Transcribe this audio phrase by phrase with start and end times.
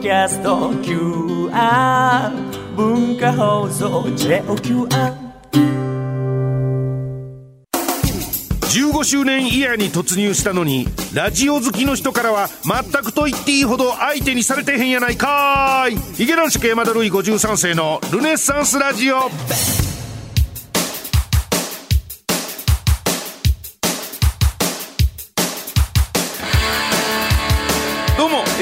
[0.00, 2.30] キャスト QR
[2.74, 5.30] 文化放送 JOQR
[8.62, 15.96] 15周年イヤーに突入したのにラジオ好きの人からは全くと言っていいほど相手にされてへんやないかい。
[15.96, 19.28] ヒゲ男子山田るい53世のルネッサンスラジオ。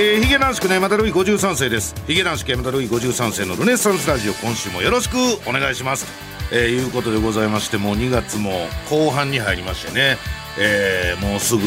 [0.00, 1.92] えー、ヒゲ男子の山田るい53世です。
[2.06, 6.06] ヒゲ男子山田るい53世のルネッサンスラジオ今週もよろしくお願いします。
[6.52, 10.16] えー、いうことでございましてもう2月も後半に入りましてね、
[10.56, 11.62] えー、もうすぐ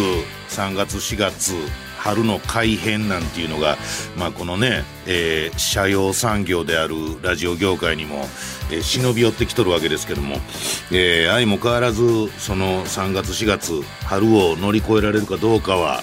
[0.47, 1.51] 3月4月
[1.97, 3.75] 春の改編なんていうのが、
[4.17, 8.29] まあ、このね、えー、社用産業であるラジオ業界にも、
[8.71, 10.37] えー、忍び寄ってきとるわけですけども、
[10.89, 16.01] えー、相も変わらずその3月4月春を乗り越えられるかどうかは、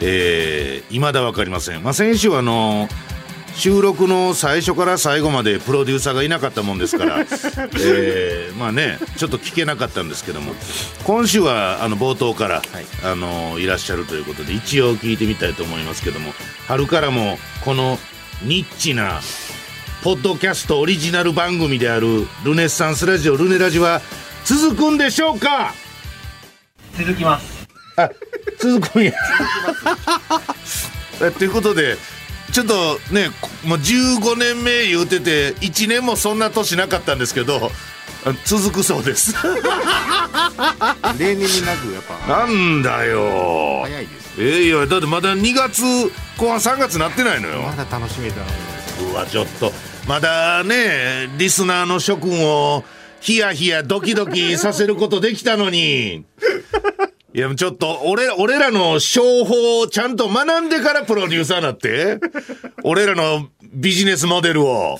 [0.00, 1.82] えー、未だ分かりません。
[1.82, 2.88] まあ、先週あの
[3.54, 7.18] 収録の最初から最後までプロデューサーがいなかったもんですから、
[7.78, 10.54] えー、まあねちょっと聞けなかったんですけども
[11.04, 16.32] 今週はあの冒頭から、はい、あのいらっしゃるということで一応聞いてみたいと思いますけども
[16.68, 17.98] 春からもこの
[18.42, 19.20] ニッチな
[20.02, 24.00] ポッドキャストオリジナル番組であるルネッサンスラジオルネラジは
[24.44, 25.74] 続くんでしょうか？
[26.96, 27.68] 続きます。
[27.96, 28.08] あ
[28.58, 29.12] 続くんや
[31.38, 31.96] ということで
[32.52, 33.28] ちょっとね
[33.64, 37.70] もう15年目言うてて1年もそんな年なかったんですけど
[38.44, 39.34] 続くそうです。
[41.18, 42.44] 例年になくやっぱ。
[42.44, 43.80] なんだよ。
[43.82, 45.82] 早いですえー、いやだってまだ2月
[46.36, 47.62] 後半3月なってないのよ。
[47.62, 48.46] まだ楽しめたの
[49.10, 49.72] うわちょっと。
[50.06, 52.84] まだねリスナーの諸君を
[53.20, 56.24] ヒヤヒヤドキドキさせることできたのに
[57.32, 62.18] いや、ちょっと、俺、俺らの商法をちゃんと学んでからプロデューサーなって。
[62.82, 64.98] 俺らのビジネスモデルを。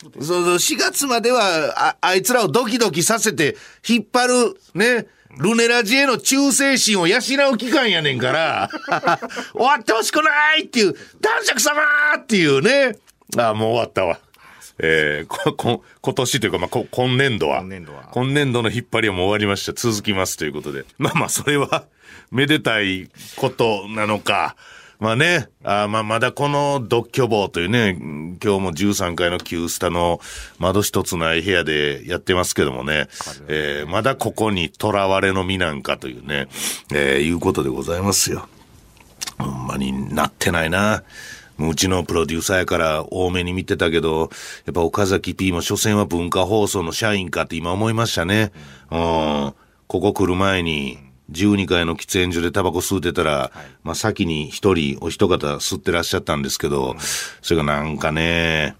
[0.00, 3.56] そうそう、4月までは、あ、あいつらをドキドキさせて、
[3.88, 5.06] 引っ張る、ね、
[5.38, 7.18] ルネラジへの忠誠心を養
[7.52, 8.70] う期間やねんから、
[9.52, 11.80] 終わってほしくないっていう、男爵様
[12.16, 12.96] っていうね。
[13.36, 14.20] あ、もう終わったわ。
[14.78, 17.60] えー、こ、 こ、今年というか、まあ、こ、今年度は。
[17.60, 18.08] 今年度は。
[18.12, 19.72] 今年度の引っ張りはもう終わりました。
[19.72, 20.84] 続きますということで。
[20.98, 21.84] まあ まあ、それは、
[22.30, 24.56] めでたいことなのか。
[25.02, 30.20] まあね、あまあまだこの独居房というね、今日も13階の旧スタの
[30.60, 33.08] 窓一つない部屋でやってますけどもね、
[33.48, 36.46] えー、まだここに囚われの身なんかというね、
[36.94, 38.46] えー、いうことでございますよ。
[39.38, 41.02] ほんまになってないな。
[41.68, 44.30] うちのプロデューサーやから多めに見てたけど、
[44.66, 48.52] やっぱ岡崎 P も所詮は文化放送の社員かって今思いましたね。
[48.90, 49.54] うん。
[49.86, 50.98] ここ来る前に、
[51.30, 56.98] 12階の喫煙所でタバコ吸うてたら、はい、まあ先に一人お一方吸ってらっしゃったんですけど、うん、
[57.40, 58.76] それがなんかね、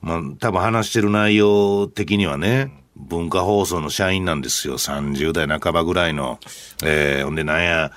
[0.00, 4.78] まあ多分話してる内容的にはね、文化放送の社員なんですよ。
[4.78, 6.38] 30代半ばぐらいの。
[6.84, 7.92] えー、ほんでなんや、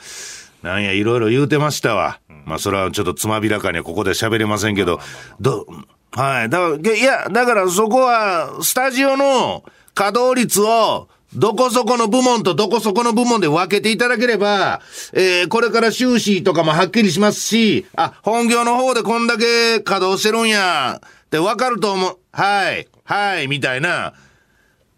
[0.64, 2.20] なんやいろいろ言うてましたわ。
[2.46, 5.00] まあ、それはちょっとつまびらかにはここで喋れませんけど、
[5.40, 5.66] ど、
[6.12, 6.50] はい。
[6.50, 9.64] だから、いや、だからそこは、スタジオの
[9.94, 22.18] 稼働率を、どこそこの部門とどこそこの部門で分けていただければ、えー、これから収支とかもはっきりしますし、あ、本業の方でこんだけ稼働してるんや、って分かると思う。
[22.32, 24.14] はい、はい、みたいな、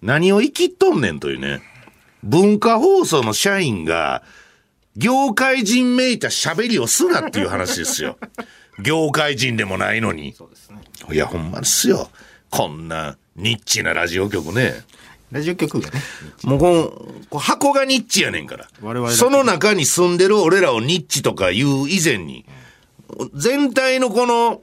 [0.04, 1.62] 何を生きっとんねんというね。
[2.24, 4.22] 文化放送の社員が、
[4.98, 8.18] 業界人めいた喋りをすなっていう話ですよ。
[8.84, 10.34] 業界人でもないのに。
[10.36, 10.82] そうですね。
[11.12, 12.10] いや、ほんまですよ。
[12.50, 14.84] こんなニッチなラジオ局ね。
[15.32, 16.02] ラジオ局がね。
[16.44, 18.68] もうこの、こ箱がニッチやねんから。
[18.82, 22.46] 我々その中に住んでる俺らをニッチとか言う以前に、
[23.36, 24.62] 全体のこの、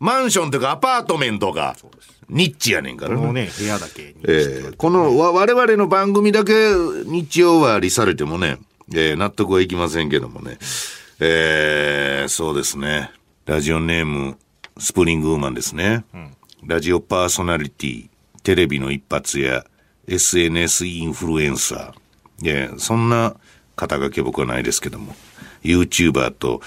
[0.00, 1.76] マンションというかアパートメントが、
[2.28, 3.20] ニッチやねんからね。
[3.20, 4.14] このね、部屋だけ。
[4.22, 6.72] えー、この、わ、我々の番組だけ
[7.04, 8.58] 日曜割りされてもね、
[8.92, 10.58] えー、納得はいきませんけどもね。
[11.20, 13.10] えー、そうですね。
[13.46, 14.36] ラジオネーム、
[14.78, 16.04] スプリングウーマンですね。
[16.14, 16.36] うん、
[16.66, 18.08] ラジオパーソナリティ、
[18.42, 19.64] テレビの一発や
[20.08, 22.44] SNS インフルエンサー。
[22.44, 23.36] いや、そんな
[23.76, 25.14] 肩書き僕はないですけども。
[25.62, 26.60] YouTuber と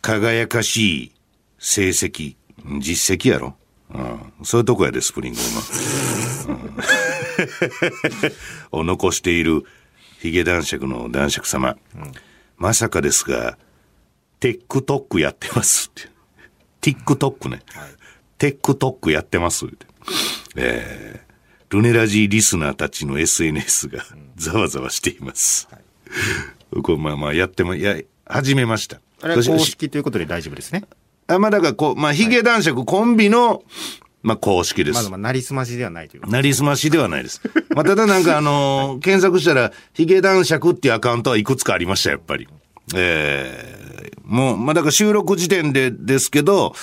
[0.00, 1.12] 輝かしい
[1.58, 2.36] 成績、
[2.80, 3.56] 実績やろ。
[3.94, 6.72] うん、そういうとこやで、スプリングウーマン。
[8.72, 9.64] うん、 を残している
[10.22, 12.12] ヒゲ男爵の男爵様、うん、
[12.56, 13.58] まさかですが、
[14.40, 16.02] TikTok やってますっ
[16.80, 16.92] て。
[16.92, 17.60] TikTok ね。
[17.74, 17.90] はい、
[18.38, 19.84] TikTok やってますって。
[20.54, 24.04] えー、ルネラジーリスナーたちの SNS が
[24.36, 25.68] ざわざわしています。
[25.72, 25.78] は
[26.78, 29.00] い、これまあまあやっても、や、始めました。
[29.22, 30.84] あれは公式ということで大丈夫ですね。
[31.26, 33.64] あまあだからこう、まあヒゲ男爵コンビの、
[34.22, 34.96] まあ公式です。
[34.96, 36.28] まだまあ、なりすましではないというか。
[36.28, 37.40] なりすましではないです。
[37.74, 42.48] まあ、ただなんかあのー 検索したら、ヒゲ男爵っていうアカウントはいくつかありました、やっぱり。
[42.94, 46.74] えー、もう、まあ、だから収録時点でですけど、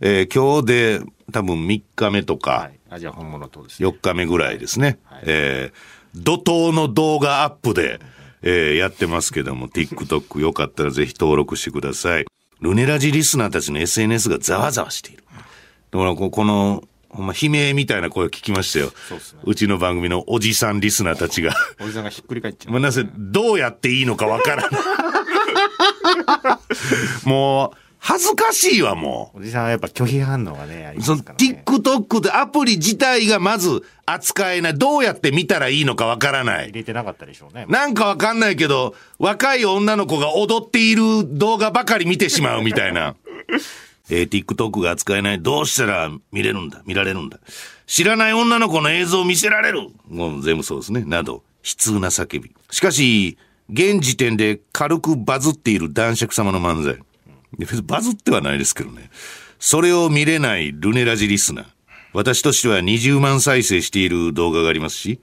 [0.00, 1.00] えー今日で
[1.32, 3.88] 多分3日目とはかい。、あ、じゃあ本物とですね。
[3.88, 4.98] 4日目ぐらいですね。
[5.22, 7.98] えー怒涛の動画アップで、
[8.42, 12.26] えーやってますけども、TikTok よかったらぜひ登録してください。
[12.60, 15.21] ルネラジリスナーたちの SNS がざわざわしている。
[15.92, 18.90] だからここの、ほんま悲鳴みたいな声を聞きましたよ。
[19.08, 21.54] そうねうちの番組のおじさんリスナーたちが。
[21.82, 22.72] おじさんがひっくり返っちゃう。
[22.72, 24.80] まあ、なぜ、どうやっていいのかわからない。
[27.28, 29.40] もう、恥ずかしいわ、もう。
[29.40, 31.62] おじさんはやっぱ拒否反応がね、ありまそのすからね。
[31.66, 34.78] TikTok でアプリ自体がまず扱えない。
[34.78, 36.72] どうやって見たらいいのかわからない入。
[36.72, 37.66] れてなかったでしょうね。
[37.68, 41.02] なんかわかんないけど、若い女の子が踊っている
[41.38, 43.14] 動画ばかり見てしまうみたいな。
[44.10, 45.40] えー TikTok が扱えない。
[45.40, 46.82] どうしたら見れるんだ？
[46.84, 47.38] 見られるんだ？
[47.86, 49.88] 知らない女の子の映像を見せられる？
[50.08, 51.04] もう全部そうですね。
[51.04, 52.52] など、悲痛な叫び。
[52.70, 53.38] しかし、
[53.70, 57.02] 現時点で軽くバズっている男爵様の漫才。
[57.58, 59.10] 別にバズってはないですけどね。
[59.58, 61.66] それを見れないルネラジリスナー。
[62.12, 65.20] 私としては20万再生している動画がありますし、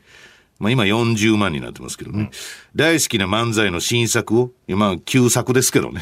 [0.59, 2.31] まあ今40万になってますけどね。
[2.75, 6.01] 大好きな漫才の新作を、いやまあ旧作ですけどね。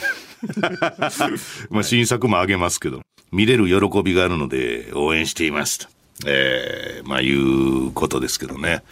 [1.69, 3.01] まあ新作もあげますけど、
[3.31, 5.87] 見れる喜びがあるので応援していますと。
[6.25, 8.83] えー、まあいうことですけどね。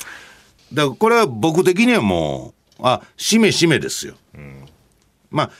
[0.74, 4.16] だからこれは僕的にはもう、あ、しめしめですよ。
[5.32, 5.52] まあ、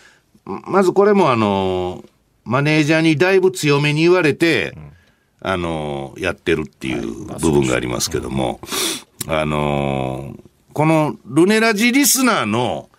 [0.46, 2.04] まずこれもあの、
[2.44, 4.78] マネージャーにだいぶ強めに言われて、
[5.42, 8.60] あの、やってるっていう部分がありますけども、
[9.28, 10.36] あの、
[10.74, 12.90] このルネラジリスナーの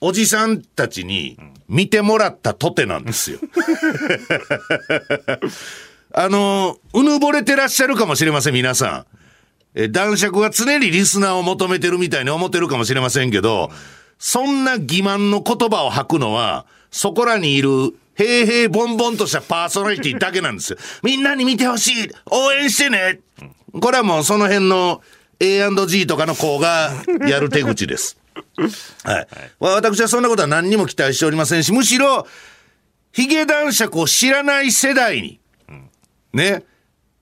[0.00, 1.38] おじさんたちに
[1.68, 3.38] 見てもらったとてなんですよ。
[6.14, 9.18] あの、うぬぼれてらっしゃるかもしれません、皆さん。
[9.74, 13.70] え、男爵は常にリスナーを求めてるみたいに思ってるかもしれませんけど、
[14.18, 20.78] そんな欺瞞の言葉を吐くのは、そこらにいる、平々ボンボンとしたパーソナリティだけなんですよ。
[21.02, 23.20] みんなに見てほしい応援してね
[23.80, 25.02] これはもうその辺の
[25.40, 26.92] A&G とかの子が
[27.26, 28.16] やる手口です。
[29.04, 29.26] はい。
[29.58, 32.26] わ私はそんなことは何にも期待しておりませんし、むしろ、
[33.12, 35.40] ヒゲ男爵を知らない世代に、
[36.32, 36.64] ね、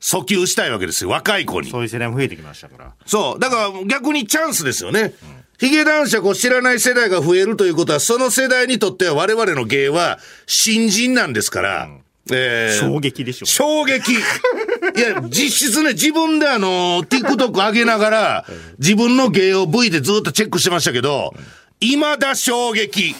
[0.01, 1.11] 訴求したいわけですよ。
[1.11, 1.71] 若い子に。
[1.71, 2.93] そういう世代も増えてきましたから。
[3.07, 3.41] そう。
[3.41, 5.15] だから逆にチャンスですよね。
[5.59, 11.89] ヒゲ男爵を知らない世代が増えるということは、その世代にとっては我々の芸は新人なんですから、
[12.33, 13.47] えー衝撃でしょ。
[13.47, 14.13] 衝撃。
[14.13, 18.45] いや、実質ね、自分であの、TikTok 上げながら、
[18.79, 21.35] 自分の芸を V でずっとチェックしてましたけど、
[21.81, 23.15] 未だ衝撃。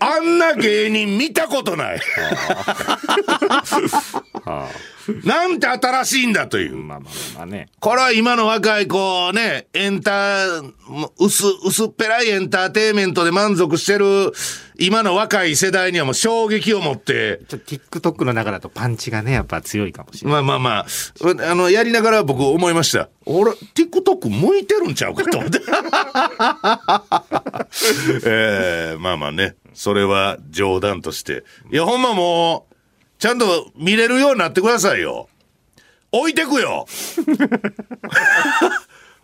[0.00, 2.00] あんな芸人見たことない。
[5.24, 6.76] なんて新しいんだという。
[6.76, 7.68] まあまあまあね。
[7.80, 10.72] これは今の若い子ね、エンター、
[11.18, 14.32] 薄、薄っぺらいエンターテインメントで満足してる、
[14.80, 20.42] 今の若い世代にはもう衝撃を持って、ちょっと TikTok の中だとパンチがね、やっぱ強いかもしれない。
[20.44, 20.86] まあまあま
[21.48, 23.08] あ、あの、やりながら僕思いました。
[23.26, 25.60] 俺、TikTok 向いてるんちゃうかと思って。
[28.24, 31.42] えー、まあまあね、それは冗談として。
[31.72, 32.74] いや、ほんまもう、
[33.18, 35.28] ちゃんと見れるようになってくださいよ。
[36.12, 36.86] 置いてくよ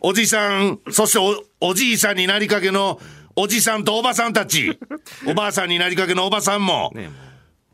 [0.00, 3.00] おじさん、そしてお、おじいさんになりかけの、
[3.36, 4.78] おじさんとおばさんたち、
[5.26, 7.14] おばあさんになりかけのおばさんも、ねも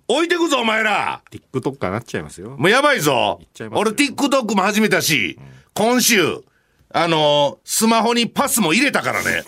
[0.08, 2.56] 置いてくぞ、お前らう TikToker なっちゃいますよ。
[2.58, 3.40] もうやばいぞ
[3.70, 5.38] 俺 TikTok も始めたし、
[5.72, 6.42] 今週、
[6.92, 9.44] あのースマホにパスも入れたからね。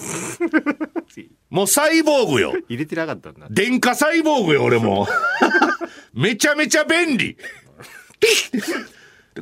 [1.50, 2.54] もうサイボーグよ。
[2.68, 3.46] 入れてなかったんだ。
[3.50, 5.08] 電化サイボーグよ、俺も。
[6.14, 7.36] めちゃめちゃ便利。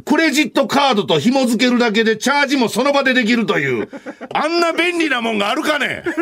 [0.04, 3.88] クレジットカードと紐付けるだけでチャージもその場でできるという、
[4.32, 6.04] あんな便利なもんがあるかね？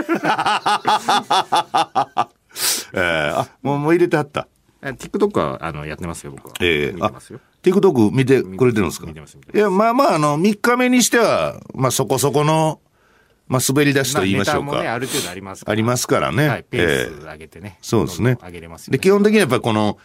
[2.92, 4.48] えー、あ、もう、もう入れてあった。
[4.80, 6.54] あ TikTok はあのやってますよ、僕は。
[6.60, 7.40] ええ見てますよ。
[7.62, 9.06] TikTok 見てくれてるんですか？
[9.06, 12.80] 見てます見てますいや、まあまあ、あの、3日目にしては、まあそこそこの、
[13.48, 14.94] まあ滑り出しと言いましょうネタもね、か。
[14.94, 15.72] ある程度ありますから。
[15.72, 16.48] ありますからね。
[16.48, 17.78] はい、ペえース上げてね。
[17.82, 19.02] そうですね上げれますよ、で、ね。
[19.02, 19.98] 基本的にはやっぱりこの、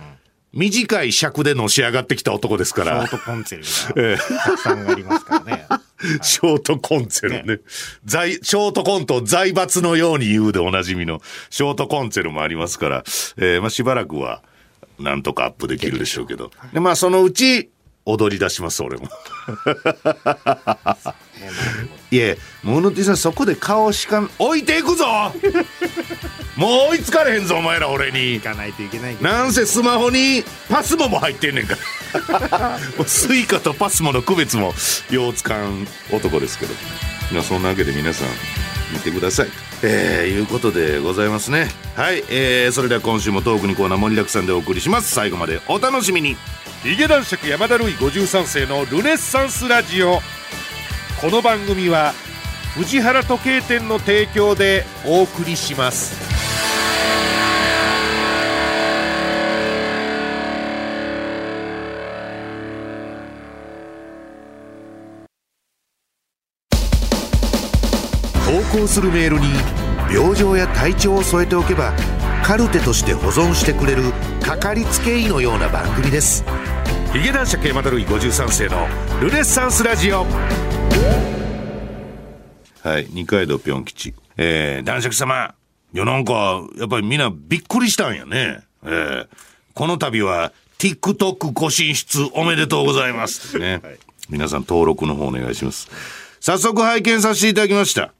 [0.53, 3.07] 短い尺でのし上がってきた男ですから。
[3.07, 5.67] ショー、トコンツェルがたくさんありますからね。
[6.21, 7.61] ショートコンツェルね。
[8.05, 13.03] 財、ショートコントを財閥のように言うでおなじみの、ショートコンツェルもありますから、
[13.37, 14.43] えーまあしばらくは、
[14.99, 16.51] なんとかアップできるでしょうけど。
[16.71, 17.71] で、まあそのうち、
[18.05, 19.07] 踊り出します俺も。
[22.11, 25.05] いやモノティさんそこで顔しか置いていくぞ！
[26.55, 28.33] もう追いつかれへんぞお前ら俺に。
[28.33, 31.75] 行かないといけないなんせスマホにパスモも入ってんねんか
[32.49, 32.79] ら。
[33.07, 34.73] スイカとパスモの区別も
[35.09, 36.73] ようつかん男ですけど。
[37.31, 38.27] まあそんなわけで皆さん
[38.91, 39.47] 見てください。
[39.81, 41.69] えー、いうことでございますね。
[41.95, 45.11] はい、えー、それでは今週もトークにコーナー盛りだくさんでお送りします。
[45.13, 46.37] 最後までお楽しみに
[46.83, 50.19] 髭男爵山田ルイ53世のルネッサンスラジオ。
[51.21, 52.11] この番組は
[52.75, 56.13] 藤原時計店の提供でお送りします。
[68.45, 69.47] 投稿するメールに
[70.13, 71.93] 病状や体調を添えておけば
[72.43, 76.43] カルテとして保存してくれるかかりつけ医のような番組です。
[77.13, 78.85] ヒゲ男爵山田るい53世の
[79.21, 80.25] ルネッサンスラジオ。
[82.81, 84.13] はい二階堂ぴょん吉。
[84.35, 85.55] えー、男爵様
[85.93, 88.59] いやなんかやっぱりみんなびっくりしたんやね。
[88.83, 89.27] えー、
[89.73, 93.57] この度は TikTok ご進出おめでとうございます。
[93.57, 93.81] ね、
[94.29, 95.89] 皆さん登録の方お願いします。
[96.41, 98.11] 早速拝見させていただきました。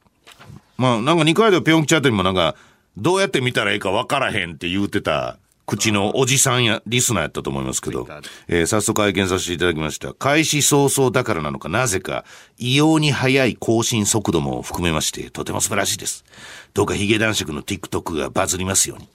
[0.77, 2.55] まあ、なんか二階堂ぴょん吉あたりもなんか、
[2.97, 8.07] どうやって見たらいいか分からへんって言うてた、口のおじさんや、リスナーやったと思いますけど、
[8.47, 10.13] えー、早速拝見させていただきました。
[10.13, 12.25] 開始早々だからなのか、なぜか、
[12.57, 16.25] 異様に速い更新速度も含めまして、とても素晴らしいです。
[16.73, 19.07] どうかヒゲ男爵の TikTok がバズりますように。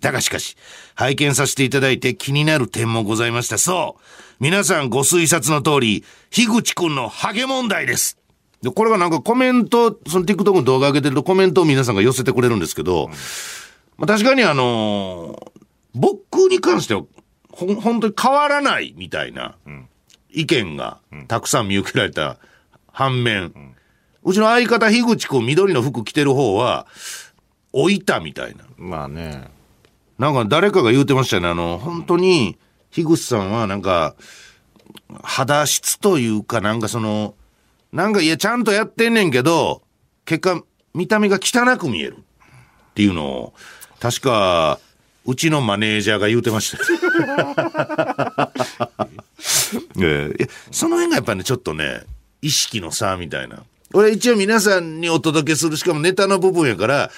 [0.00, 0.56] だがしかし、
[0.94, 3.58] 拝見させていただいて気になる点もございました。
[3.58, 4.02] そう
[4.38, 8.17] 皆さんご推察の通り、樋口くんのハゲ問題です。
[8.62, 13.08] で、これがなんかコメント、その TikTok の動画上げてるとコメントを皆さんが寄せてくれるんですけど、
[13.96, 15.58] まあ確かにあのー
[15.94, 17.02] 僕に関しては、
[17.50, 19.56] ほん、本当に変わらないみたいな
[20.30, 22.38] 意見がたくさん見受けられた
[22.92, 23.52] 反面、
[24.22, 26.86] うちの相方樋口くん緑の服着てる方は、
[27.72, 28.64] 置いたみたいな。
[28.76, 29.50] まあね
[30.18, 31.48] なんか誰かが言うてましたよね。
[31.48, 32.58] あの、本当に、
[32.90, 34.16] 樋口さんはなんか、
[35.22, 37.34] 肌質というかなんかその、
[37.92, 39.82] なんかいやちゃんとやってんねんけど、
[40.24, 40.62] 結果
[40.94, 42.20] 見た目が汚く見えるっ
[42.94, 43.54] ていうのを、
[44.00, 44.78] 確か、
[45.24, 46.78] うちのマネージャーが言うてました
[49.96, 50.30] いや
[50.70, 52.02] その辺がやっぱね、ちょっとね、
[52.42, 53.62] 意識の差みたいな。
[53.94, 57.10] 俺一応皆さんにお届けする、しかもネタの部分やから、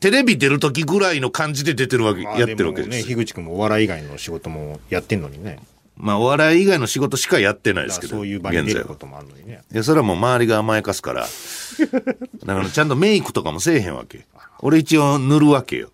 [0.00, 2.88] テレビ出る時ぐらいの感じで出てるわけ、まあやってるわけです。
[2.88, 5.58] もね樋口君もお笑い以外の仕事もやってんのにね
[5.98, 11.26] まあ、お笑い以外の仕事しかやってないですけど、そういう場にることもあるのにねいや、それはもう周りが甘やかすから。
[12.46, 14.26] だからちゃんとメイクとかもせえへんわけ。
[14.60, 15.90] 俺一応塗るわけよ。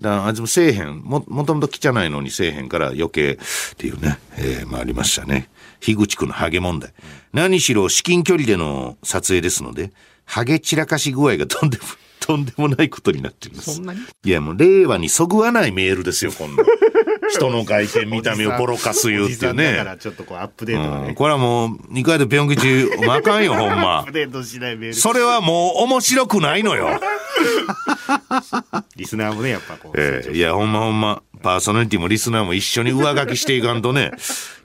[0.00, 1.00] だからあいつもせえへん。
[1.00, 3.36] も、もともと汚いのにせえへんから余計っ
[3.76, 5.50] ていうね、えー、まあありましたね。
[5.80, 6.92] 樋口くんのハゲ問題。
[7.32, 9.92] 何しろ至近距離での撮影ですので、
[10.24, 11.84] ハゲ散らかし具合がとんでも、
[12.20, 13.74] とんでもないことになっています。
[13.74, 14.00] そんなに？
[14.24, 16.64] いやもう令和にそぐわないメールですよ、こんな。
[17.34, 19.84] 人の外見見た目をボロカス言うっていうおじさんだかね。
[19.84, 24.12] らちょっとこうアップデートがね、うん、これはもう、二回でぴょん吉、お前あかんよ、ほんま アップ。
[24.12, 27.00] デートしないメールそれはもう面白くないのよ。
[28.96, 34.12] リスナーもねやっぱこう、ええいや、ほんまほんま、パーソナリティもリスナーも一緒に上書きしていかんとね。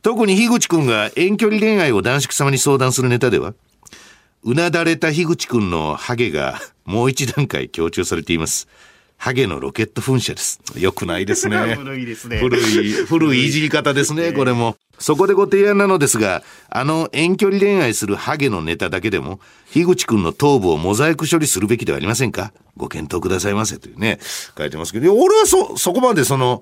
[0.02, 3.54] 特に樋口くんが遠距離恋愛を男子様に相談するネタでは、
[4.44, 8.68] うなだれた樋口くんのハゲがもう一段階強調されています。
[9.18, 10.60] ハゲのロケット噴射です。
[10.78, 11.58] よくないですね。
[11.76, 14.76] 古いですね古い、古いいじり方ですね、これも。
[15.00, 19.40] そこでご提案なのですが、あの遠距離恋愛するハゲのネタだけでも、
[19.72, 22.54] 樋口くんの頭部をモザイク処理するべきではありませんか？
[22.78, 24.20] ご検討くださいませというね、
[24.58, 26.62] 書いてますけど、俺はそ、そこまでその、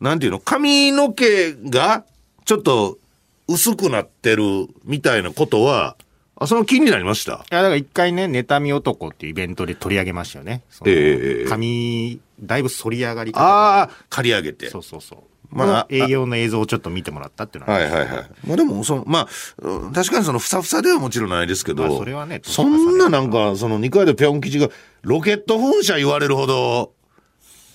[0.00, 2.04] なんていうの、髪の毛が
[2.44, 2.98] ちょっと
[3.46, 4.42] 薄くなってる
[4.84, 5.96] みたいなことは、
[6.40, 7.32] あ、その気になりました。
[7.50, 10.62] いや、だから一回ね、妬み男っていうイベントで取り上げましたよね。
[10.86, 14.70] ええ髪、だいぶ反り上がりああ、刈り上げて。
[14.70, 15.18] そうそうそう。
[15.50, 18.30] まあまあ、営業の映像をちょっと見てもらったっていうのは、はいはいはい。
[18.46, 19.28] まあでも、その、まあ、
[19.58, 24.70] うん確かにその、ふさふさではもちろんないですけど、まあそれはねそんななんか、その、二階でぴょん吉が、
[25.02, 26.94] ロケット噴射言われるほど、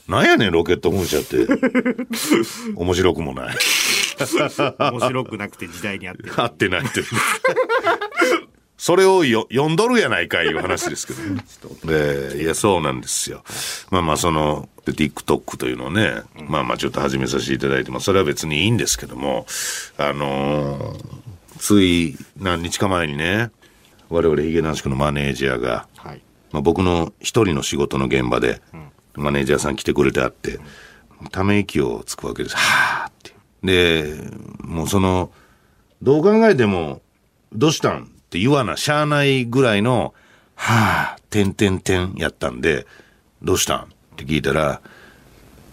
[0.08, 1.46] なんやねん、ロケット噴射って。
[2.76, 3.56] 面白くもない。
[4.18, 6.34] 面白くなくて時代に合ってる。
[6.42, 7.06] 合ってないという。
[8.77, 11.44] それをよ読んどるやないかいいう話ですけどね。
[11.88, 13.44] えーいや、そうなんですよ。
[13.89, 19.46] まあまあ、その、で TikTok というのをね、まあまあちょっと始めさせていただいて、まあそれは別にいいんですけども、
[19.98, 21.05] あのー
[21.58, 23.50] つい何日か前にね、
[24.10, 26.22] 我々ヒゲ男子のマネージャーが、はい。
[26.51, 28.62] まあ、僕の一人の仕事の現場で、
[29.15, 30.60] マネージャーさん来てくれてあって、
[31.32, 32.58] ため息をつくわけです。
[32.58, 33.34] はーって。
[33.63, 34.15] で、
[34.60, 35.32] もうその、
[36.01, 37.01] どう考えても、
[37.53, 38.12] どうしたん？
[38.25, 40.13] って言わな、しゃあないぐらいの、
[40.55, 42.86] はぁ、てんてんてんやったんで、
[43.41, 43.79] どうしたん？
[43.84, 44.82] って聞いたら、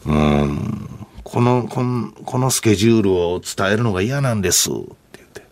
[0.06, 4.74] うーん、この、この、このスケジュールを伝えるのが嫌なんですっ
[5.12, 5.42] て言って。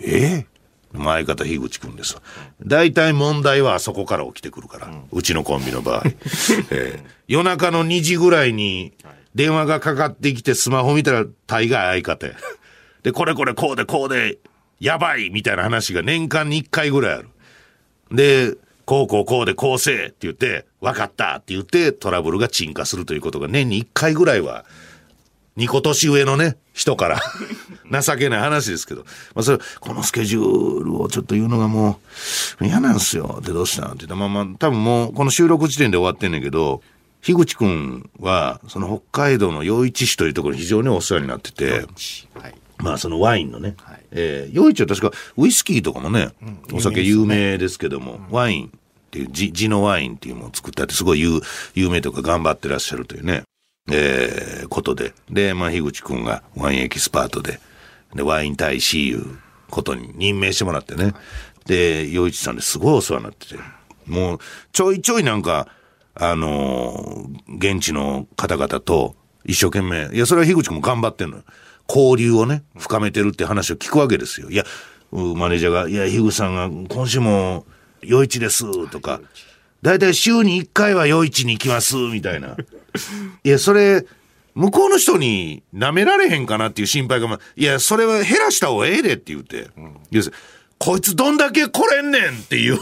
[0.00, 0.46] え？
[0.46, 0.46] え
[0.96, 2.16] 相方樋口くんです。
[2.64, 6.02] 大体問題はあそこから起きてくるから、うちのコンビの場合。
[6.70, 8.92] えー夜中の2時ぐらいに
[9.34, 12.34] 電話がかかってきてスマホ見たら大概相方や。
[13.02, 14.36] で、これこれこうでこうで、
[14.84, 17.28] やばいみたいな話が年間に1回ぐらいある。
[18.12, 24.66] で、こうこうこうでこうせえって言って、分かったって言ってトラブルが鎮火するということが年に1回ぐらいは、
[25.56, 27.22] 2個年上のね、人から
[28.02, 31.98] 情けない話ですけど、まあそれ、このスケジュールをちょっと言うのがも
[32.60, 36.82] う嫌なんすよってどうしたんって言ったら、まあまあ多分もうこの収録時点で終わってんねんけど、
[37.22, 41.70] 樋口くんは、その北海道の余市市というところに非常にお世話になってて、
[42.34, 42.54] はい。
[42.76, 46.30] まあそのワインのね、はいえー、余市は確かウイスキーとかもね、
[46.72, 48.70] お酒有名ですけども、ワインっ
[49.10, 51.40] ていう地地のワインっていうものを作ったってすごい有
[51.74, 53.42] 有名とか頑張ってらっしゃるというね、
[53.90, 55.12] えー、ことで。
[55.30, 57.60] で、まあ樋口くんがワインエキスパートで、
[58.14, 59.38] で、ワイン大使いう
[59.70, 61.12] ことに任命してもらってね。
[61.66, 63.56] で、余市さんですごいお世話になってて、
[64.06, 64.38] もう
[64.72, 65.68] ちょいちょいなんか、
[66.14, 71.44] あのー現地の方々と一生懸命、いや、それは樋口くんも頑張ってんのよ。
[71.88, 74.50] 交流をね、深めてるって話を聞くわけですよ。
[74.50, 74.64] いや、
[75.12, 77.66] マネージャーが、いや、樋口さんが今週も
[78.08, 79.20] 余市ですとか、
[79.82, 82.56] だいたい週に1回は余市に行きますみたいな。
[83.44, 84.04] いや、それ、
[84.54, 89.68] 向こうの人に舐められへんかなっていう心配が、ま、いや、それは減らした方がええでって言って。
[90.10, 90.42] 要するに
[90.78, 92.78] こいつどんだけ来れんねんっていう、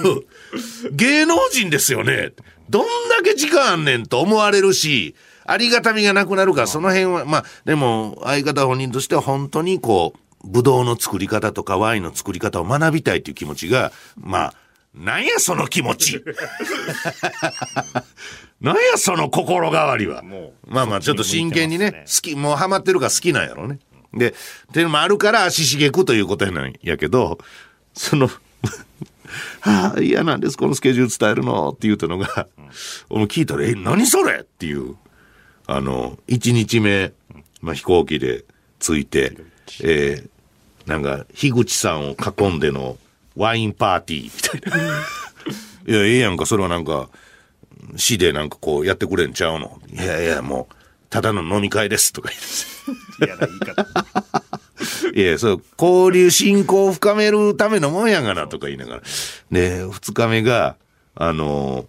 [0.93, 2.33] 芸能人ですよね。
[2.69, 14.55] どんだけ時間あんねんと思われるし、ありがたみがなくなるから、その辺は、まあ、でも、相方本人としては本当にこう、ブドウの作り方とかワインの作り方を学びたいっていう気持ちが、まあ、
[14.95, 16.23] なんやその気持ち。
[18.61, 20.23] なんやその心変わりは。
[20.67, 23.79] まあまあ、ちょっと真剣にね、好き、もうハマってるから好きなんやろうね。
[24.15, 24.33] で、っ
[24.73, 27.39] ていうのもあるから足しげくということやなんやけど、
[27.95, 28.29] その、
[29.61, 32.47] は あ、嫌なんです、このスケジュール伝えるのって言うたのが、
[33.09, 34.97] 俺も聞いたら、え、何それっていう、
[35.75, 37.13] あの、1日目、
[37.63, 38.45] まあ飛行機で
[38.79, 39.37] 着いて、
[39.83, 42.99] えー、なんか、樋口さんを囲んでの
[43.37, 44.87] ワインパーティーみたいな。
[45.89, 47.09] いや、ええやんか、それはなんか、
[47.97, 49.81] 市でなんかこうやってくれんちゃうの？
[49.91, 50.75] いやいや、もう、
[51.09, 53.25] ただの飲み会ですとか言って。
[53.27, 53.87] 嫌な言い方。
[55.19, 59.03] いや、そう、交流、信仰を深めるためのもんやがな、とか言いながら。
[59.51, 60.77] で、二日目が、
[61.15, 61.87] あのー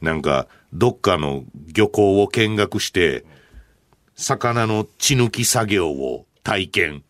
[0.00, 3.24] なんか、どっかの漁港を見学して、
[4.14, 7.02] 魚の血抜き作業を体験。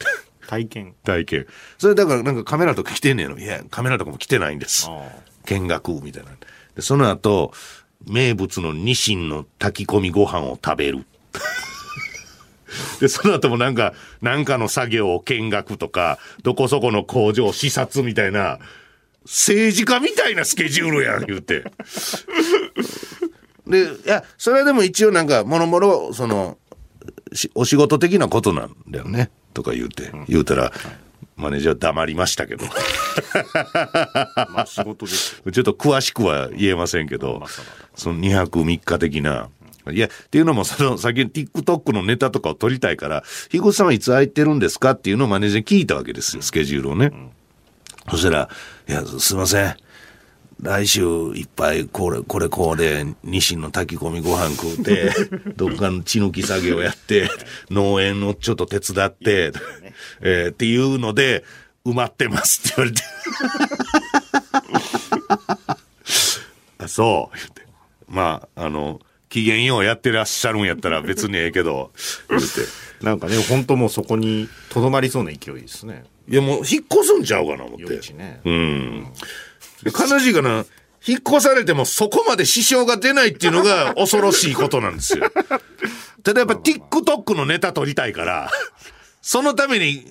[0.46, 0.94] 体験。
[1.04, 1.46] 体験。
[1.78, 3.38] それだからなんかカメラとか来てんねやろ。
[3.38, 4.86] いや、カメラとかも来てないんです。
[4.88, 5.10] あ
[5.46, 6.30] 見学みたいな。
[6.76, 7.52] で、その後、
[8.06, 11.06] 名物のニシンの炊き込みご飯を食べる。
[13.00, 18.58] で、その後もなんか、なんかの作業を見学とか、どこそこの工場視察みたいな、
[19.24, 21.64] 政治家みたいなスケジュールやん、言うて。
[23.68, 26.58] で、いや、それはでも一応なんか、もろもろ、その、
[27.32, 30.72] しお仕事的なことなんだよね、とか言うて、言うたら、
[31.36, 32.66] マネージャー黙りましたけど。
[34.34, 34.48] あ。
[34.52, 35.52] まあ仕事ですよ。
[35.52, 37.44] ちょっと詳しくは言えませんけど、
[37.94, 39.48] その2泊3日的な。
[39.90, 47.12] いや、っていうのも、その、先に TikTok のネタとかを撮りたいから、樋口さんはいつ空いてるんですかっていうのをマネージャーに聞いたわけですよ、スケジュールをね。
[48.10, 48.48] そしたら、
[48.88, 49.76] いや、すいません。
[50.60, 51.02] 来週
[51.34, 55.12] いっぱいこれ、これこうで、ニシンの炊き込みご飯食うて、
[55.56, 57.30] どっかの血抜き作業やって、
[57.70, 59.52] 農園をちょっと手伝って、
[60.20, 61.44] えーっていうので、
[61.86, 63.02] 埋まってますって言われて。
[66.78, 67.62] あ、そう、言って。
[68.08, 71.92] まあ、あの、機嫌ようやってらっしゃるんやったら別にええけど、
[72.28, 72.48] 言って。
[73.04, 76.04] なんかね、本当もうそこにとどまりそうな勢いですね。
[76.28, 77.82] いや、もう引っ越すんちゃうかな、思って。
[77.84, 78.40] 夜市ね。
[78.44, 79.06] うん。
[79.82, 80.64] で悲しいかな。
[81.06, 85.30] 引っ越されてもそこまで支障が出ないっていうのが 恐ろしいことなんですよ。
[86.22, 88.50] ただやっぱ TikTok のネタ撮りたいから、
[89.22, 90.04] そのために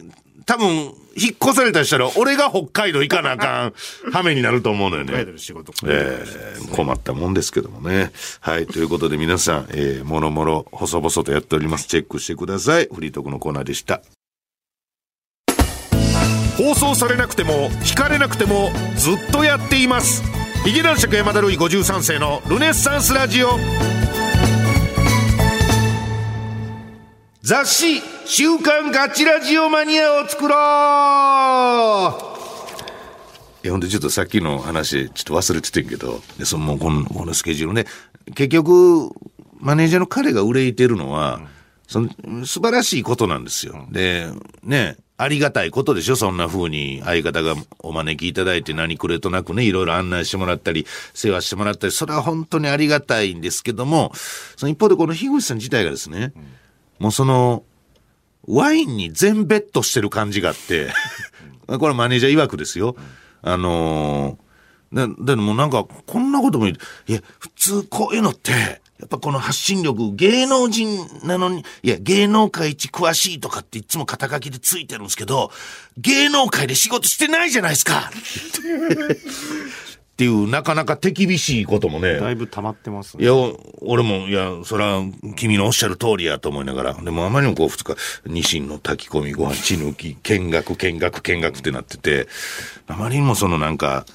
[0.45, 0.67] 多分
[1.17, 3.73] 引っ越されたりしたら俺が北海道行かなあかん
[4.11, 5.11] 羽目になると思うのよね。
[5.13, 8.11] えー困ったもんですけどもね。
[8.39, 8.65] はい。
[8.65, 11.87] ということで皆さん、えー、もろもろ細々とやっております。
[11.87, 12.87] チェックしてください。
[12.93, 14.01] フリートークのコーナーでした。
[16.57, 20.23] 放送されなくても聞かれなくてもずっとやっています。
[20.65, 23.49] 劇団四季山田るい53世のルネッサンスラジオ。
[27.41, 30.57] 雑誌、週刊ガチラジオマニアを作ろう。
[33.63, 37.85] いや、ほんでちょっとさっきの話、ちょっと忘れててんけど、でそのもうこの、このスケジュールね、
[38.33, 39.11] 結局、
[39.59, 41.39] マネージャーの彼が憂いてるのは、
[41.87, 42.09] その
[42.45, 43.87] 素晴らしいことなんですよ。
[43.91, 44.27] で、
[44.63, 47.01] ね、ありがたいことでしょそんな風に。
[47.03, 54.11] 相方がお招きいただいて何くれとなくね、いろいろ案内してもらったり、世話してもらったり、それは本当にありがたいんですけども、
[54.55, 56.33] その一方でこの樋口さん自体がですね、
[56.99, 57.63] もうその、
[58.47, 60.91] ワインに全ベッドしてる感じがあって、
[61.65, 62.95] これはマネージャー曰くですよ。
[63.41, 66.77] あのー、で、でもなんか、こんなこともい
[67.07, 75.51] や、普通こういうのって、やっぱこの発信力、芸能人なのに、いや、芸能界一詳しいとかっていつも肩書きでついてるんですけど、
[75.97, 82.15] 芸能界で仕事してないじゃないですか っていう、なかなか手厳しいこともね。
[82.15, 83.23] だいぶ溜まってますね。
[83.23, 83.33] いや、
[83.81, 85.03] 俺も、いや、それは、
[85.35, 92.27] 君のおっしゃる通りやと思いながら、でもあまりにもこう、二日、ニシンの炊き込みご飯、血抜き、見学、見学、見学ってなってて、
[92.87, 94.07] あまりにもそのなんか、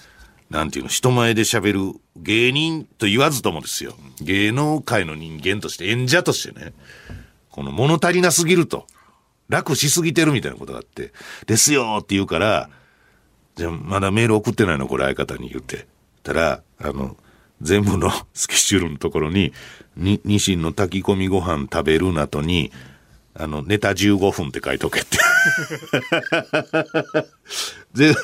[0.53, 3.95] なんていうの、人前で喋る芸人と言わずともですよ。
[4.21, 6.75] 芸能界の人間として、演者としてね、
[7.51, 8.87] この物足りなすぎると。
[9.49, 11.13] 楽しすぎてるみたいなことがあって、
[11.47, 12.69] ですよって言うから、
[13.57, 14.87] じゃあまだメール送ってないの？
[14.87, 15.87] これ相方に言って。
[16.23, 17.17] たら、あの、
[17.63, 19.53] 全部のスケジュールのところに、
[19.97, 22.73] に、ニシンの炊き込みご飯食べるなとに、
[23.35, 25.19] あの、ネタ15分って書いとけって。
[27.95, 28.15] 全、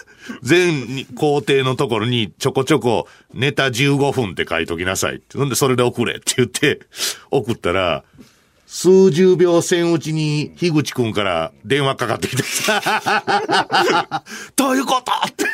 [0.43, 5.39] 全工程のところにちょこちょこネタ15分って書いときなさいって。
[5.39, 6.81] ほんでそれで送れって言って、
[7.31, 8.05] 送ったら、
[8.71, 14.23] 数十秒線打ちに、樋口くんから電話かかってきてさ、
[14.57, 15.45] どういうことって。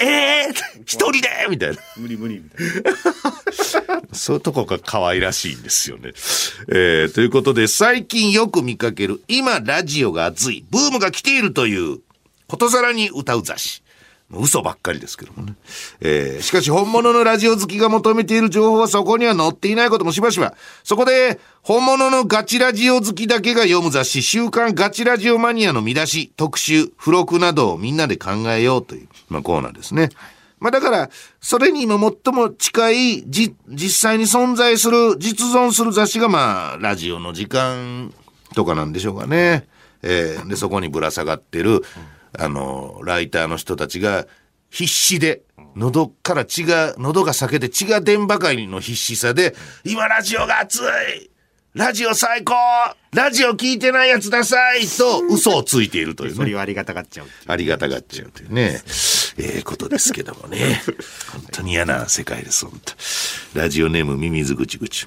[0.00, 1.76] え えー、一人でみたいな。
[1.96, 4.02] 無理無理みたいな。
[4.12, 6.10] そういうとこが可愛らしいんですよね。
[6.68, 12.00] えー、ということで、最近よく見かける、今ラジオが熱い、ブームが来ているという、
[12.48, 13.82] ことさらに歌う雑誌。
[14.30, 15.54] 嘘ばっかりですけどもね。
[16.00, 20.54] えー、しかし本物のラジオ好きが求めている情報はそこには載っていないこともしばしば。
[20.82, 30.08] そこで、本物のガチラジオ好きだけが読む雑誌、週刊ガチラジオマニアの見出し、特集、付録などをみんなで考えようという、まあ、コーナーですね。
[30.58, 31.10] まあだから、
[31.40, 38.12] それに今最も近い、じ、実際に存在する、実存する雑誌がまあ、ラジオの時間
[38.54, 39.68] とかなんでしょうかね。
[40.02, 41.82] えーで、そこにぶら下がってる、
[42.38, 44.26] あの、ライターの人たちが
[44.70, 45.42] 必死で、
[45.74, 51.30] 喉から血が、喉が裂けて血が出んばかりの必死さで、今ラジオが熱い
[51.76, 52.54] ラジオ最高
[53.12, 56.36] ラジオ聞いてないやつダサいと嘘をついているというね。
[56.36, 57.26] それをありがたがっちゃう。
[57.46, 58.80] ありがたがっちゃうというね、
[59.36, 60.82] ええことですけどもね。
[61.32, 63.60] 本当に嫌な世界です、本当。
[63.60, 65.06] ラジオネームミミズぐちぐち。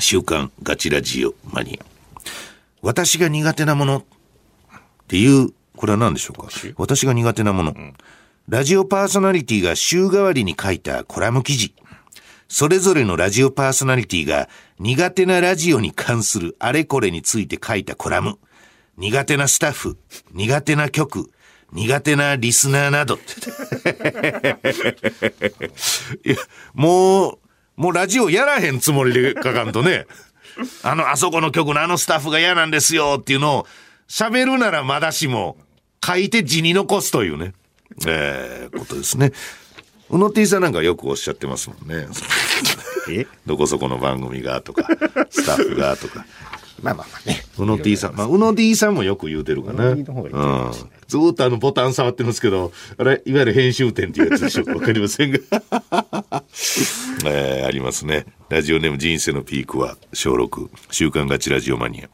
[0.00, 1.86] 週刊ガチラジオマニア。
[2.82, 4.02] 私が苦手なものっ
[5.06, 6.48] ていう、これは何でしょうか？
[6.76, 7.74] 私が苦手なもの。
[8.50, 11.74] ラジオパーソナリティが週替わりに書いたコラム記事。
[12.48, 18.38] それぞれのラジオパーソナリティが苦手なラジオに関するあれこれについて書いたコラム。
[18.98, 19.96] 苦手なスタッフ、
[20.32, 21.30] 苦手な曲、
[21.72, 23.14] 苦手なリスナーなど。
[26.26, 26.36] いや、
[26.74, 27.38] もう、
[27.76, 30.06] もうラジオやらへんつもりで書かんとね。
[30.82, 33.66] あの、あそこの曲のあのスタッフが嫌なんですよっていうのを
[34.10, 35.56] 喋るならまだしも
[36.04, 37.52] 書いて字に残すというね。
[38.06, 39.32] えー、ことですね。
[40.08, 42.06] うの T さんなんかよくおっしゃってますもんね。
[43.10, 43.26] え？
[43.46, 44.84] どこそこの番組がとか、
[45.30, 46.24] スタッフがとか。
[46.82, 47.44] まあまあまあね。
[47.58, 48.14] うの T さん。
[48.16, 49.90] まあ、うの D さんもよく言うてるかな。
[49.90, 50.74] いいかもしれない
[51.06, 54.62] ずーっとあのボタン触ってるんですけど、あれ、いわゆる編集点っていうやつでしょ？
[54.62, 55.38] うかわかりませんが。
[57.26, 58.24] えー、ありますね。
[58.48, 62.08] ラジオネーム人生のピークは小6、週刊ガチラジオマニア。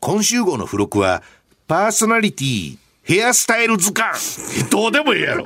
[0.00, 1.22] 今週号の付録は、
[1.66, 2.76] パーソナリティ、
[3.10, 4.16] ヘアスタイル図鑑。
[4.70, 5.44] どうでもええやろ。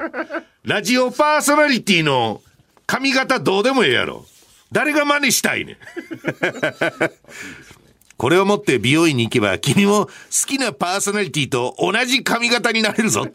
[0.64, 2.42] ラジオパーソナリティの
[2.84, 4.26] 髪型どうでもええやろ。
[4.70, 5.76] 誰が真似したいねん。
[8.16, 10.12] これを持って美容院に行けば君も好
[10.46, 13.26] きなパーソナリティと同じ髪型になれるぞ。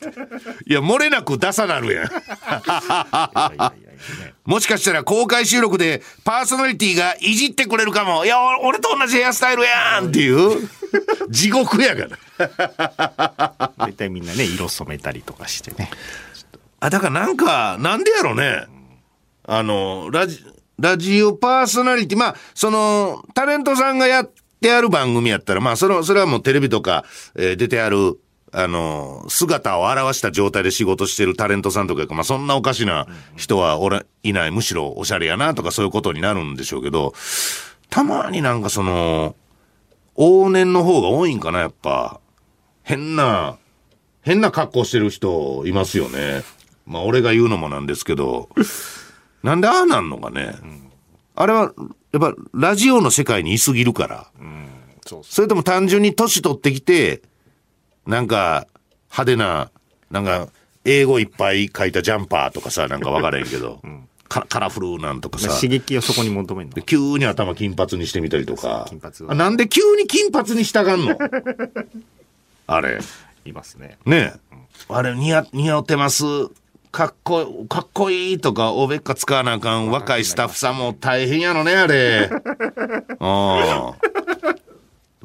[0.66, 2.10] いや、漏れなく出さなるやん。
[4.46, 8.26] もしかしたら公開収録でパーソナリティがいじってくれるかも。
[8.26, 10.70] いや、お俺と同じヘアスタイルやんっていう。
[11.30, 13.72] 地獄やから。
[13.78, 15.92] 大体みんなね、色染めたりとかしてね。
[16.80, 18.66] あ、だからなんか、なんでやろね。
[19.44, 20.44] あの、ラジ、
[20.80, 28.20] ラジオパーソナリティ、まあ、その、タレントさんがやっててある番組やったら、まあ、その、それはもうテレビとか、えー出てある、
[28.52, 37.14] あの、姿を表した状態で仕事してるタレントさんとか、まあ、そんなおかしな人はおら、いない、むしろおしゃれやなとかそういうことになるんでしょうけど、
[37.90, 39.36] たまになんかその、
[40.18, 42.20] 往年の方が多いんかな、やっぱ。
[42.84, 43.58] 変な、
[44.22, 46.44] 変な格好してる人いますよね。
[46.86, 48.50] まあ、俺が言うのもなんですけど、
[49.44, 50.56] なんでああなんのかね。
[51.36, 51.72] あれは、
[52.12, 54.28] やっぱ、ラジオの世界にいすぎるから。
[55.06, 57.22] そうそそれとも単純に年取ってきて、
[58.08, 58.68] なんか、
[59.12, 59.72] 派手な、
[60.12, 60.48] なんか、
[60.86, 63.82] 英語いっぱい書いたジャンパーとかさ、なんか分からへんけど、
[64.30, 66.84] カカラフルなんとかさ、刺激をそこに求めるので。
[66.84, 71.18] 急に頭金髪にしてみたりとか金髪、はあなんで急に金髪にしたがんの？
[72.68, 73.00] あれ。
[73.46, 73.98] いますね。
[74.06, 74.58] ねえ。
[74.90, 76.24] あれ似合、似合ってます？
[76.92, 82.30] かっこ、かっこいいとか、おべっか使わなあかん若いスタッフさんも大変やろね、あれ。
[82.32, 83.94] うん。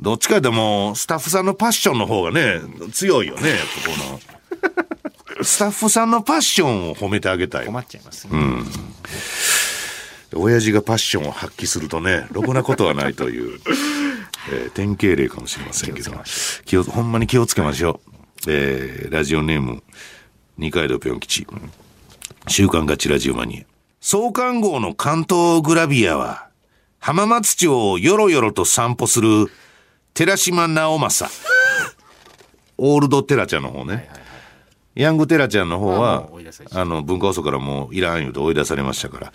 [0.02, 2.60] どっちかでも、スタッフさんのパッションの方がね、
[2.92, 3.54] 強いよね、
[3.86, 5.44] ここの。
[5.44, 7.66] スタッフさんのパッションを褒めてあげたい。
[7.66, 8.30] 困っちゃいますね。
[10.34, 13.58] 親父がパッションを発揮するとね、ろくなことはないという、
[14.52, 16.12] えー典型例かもしれませんけど、
[16.66, 18.10] 気をほんまに気をつけましょう。
[18.48, 19.82] えーラジオネーム、
[20.56, 21.48] 二階堂ぴょん吉。
[22.46, 23.64] 週刊ガチラジオマニア。
[24.00, 26.46] 創刊号の関東グラビアは、
[27.00, 29.50] 浜松町をよろよろと散歩する、
[30.14, 31.36] 寺島直政。
[32.78, 34.08] オールドテラちゃんの方ね。
[34.94, 36.28] ヤングテラちゃんの方あは
[36.70, 39.32] あの、文化放送からもういらん言うと追い出されましたから、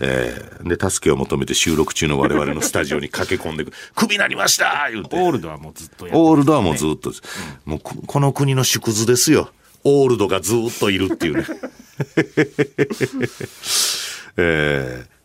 [0.00, 5.16] えー、で、助けを求めて収録中の我々のスタジオに駆け込んでく、 クビなりました言うて。
[5.16, 7.22] オールドはもうずっとやってるオールドはもうずっとです、
[7.64, 9.50] もうここの国の縮図ですよ。
[9.88, 11.44] オールドがずっといるっていうね。
[14.36, 15.16] えー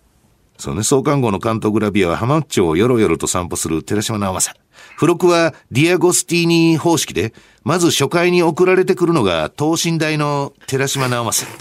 [0.61, 4.61] そうね、創刊号の関東グラビアは浜松町をよろよろと散歩する寺島直政。
[4.93, 11.51] 付録はディアゴスティーニ方式で、まず初回に送られてくるのが等身大の寺島直政。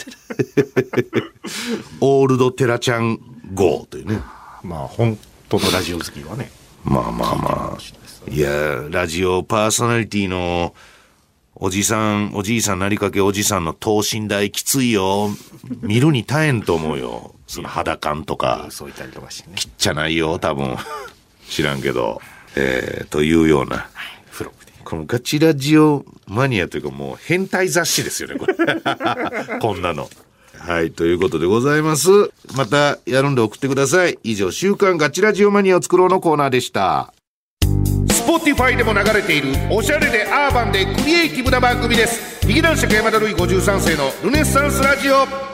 [2.02, 3.18] オールドテラちゃん
[3.54, 4.20] 号というね。
[4.62, 6.52] まあ、本当のラジオ好きはね。
[6.84, 8.30] まあまあまあ。
[8.30, 10.74] いや、ラジオパーソナリティの
[11.62, 15.28] おじさん、おじいさんなりかけおじさんの等身大きついよ。
[15.82, 17.34] 見るに耐えんと思うよ。
[17.46, 18.68] その肌感とか。
[18.70, 19.56] そういったりとかしてね。
[19.76, 20.74] じゃないよ、多分。
[21.50, 22.22] 知らんけど。
[22.56, 23.90] えー、というような。
[24.30, 24.72] フロで。
[24.84, 28.54] このガチラジオマニアというかもう変態雑誌ですよね、これ。
[29.60, 30.08] こんなの。
[30.58, 32.08] はい、ということでございます。
[32.56, 34.18] またやるんで送ってください。
[34.22, 37.12] 以上、週刊ガチラジオマニアを作ろうのコーナーでした。
[38.10, 45.50] Spotify でも流れているおしゃれでアーバンでクリエイティブな番組です髭男爵山田ルイ53世のルネッサンスラジオ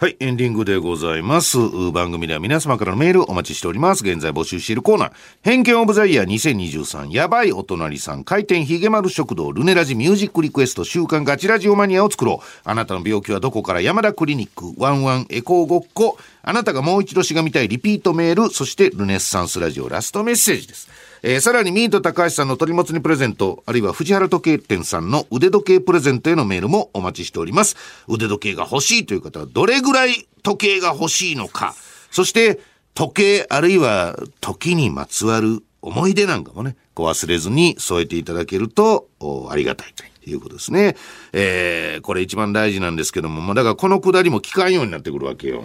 [0.00, 1.58] はい、エンディングでございます。
[1.92, 4.04] 番組では皆様からのメールお待ちしております。
[4.04, 12.46] 現在募集しているコーナー、偏見オブザイヤー2023、やばいお隣さん、回転ひげ丸食堂、ルネラジミュージックリクエスト、週刊ガチラジオマニアを作ろう。
[12.62, 13.80] あなたの病気はどこから？
[13.80, 20.88] 山田クリニック、ワンワンエコーごっこ、あなたがもう一度しがみたいリピートメール、そしてルネッサンスラジオラストメッセージです。
[21.22, 27.76] えーさらにミート高橋さんの鳥もつにプレゼント、あるいは藤原時計店さんの腕時計プレゼントへのメールもお待ちしております。
[28.06, 31.74] 腕時計が欲しいという方はどれぐらい時計が欲しいのか、
[32.10, 32.60] そして
[32.94, 39.08] 時計あるいは時にまつわる思い出なんかもね、ご忘れずに添えていただけると
[39.50, 40.96] ありがたいということですね。
[41.32, 45.64] えーこれ一番大事なんですけども、まあだからこのくだりも聞かんようになってくるわけよ。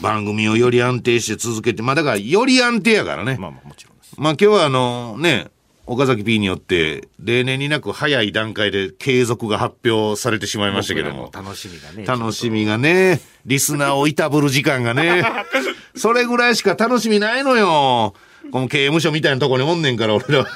[0.00, 3.36] 番組をより安定して続けて、まあだからより安定やからね。
[3.38, 3.95] まあまあ、もちろん。
[4.16, 5.48] まあ今日はあのね、
[5.86, 12.04] 岡崎 P によって例年になく早い段階で継続が発表されてしまいましたけども楽しみがね。
[12.04, 15.24] 楽しみがね、リスナーをいたぶる時間がね、
[15.94, 18.14] それぐらいしか楽しみないのよ。
[18.50, 20.46] この刑務所みたいなとこにおんねんから、俺らは。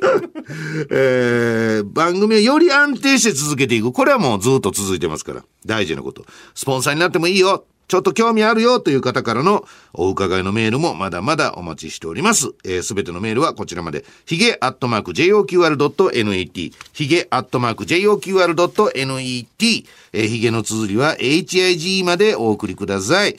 [0.90, 3.92] えー番組をより安定して続けていく。
[3.92, 5.44] これはもうずっと続いてますから。
[5.66, 6.24] 大事なこと。
[6.54, 7.64] スポンサーになってもいいよ。
[7.90, 12.52] ちょっと興味あるよという方からのお伺いのメールもまだまだお待ちしております。
[12.64, 14.04] えーすべてのメールはこちらまで。
[14.26, 16.72] ヒゲアットマーク JOQR.net。
[16.92, 19.84] ヒゲアットマーク JOQR.net。
[20.12, 23.36] えーヒゲの綴りは HIG までお送りください。